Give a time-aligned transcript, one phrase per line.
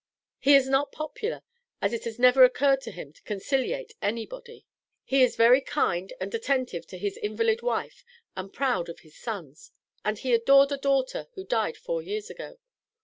[0.39, 1.43] He is not popular,
[1.79, 4.65] as it has never occurred to him to conciliate anybody.
[5.03, 8.03] He is very kind and attentive to his invalid wife
[8.35, 9.71] and proud of his sons,
[10.03, 12.57] and he adored a daughter who died four years ago.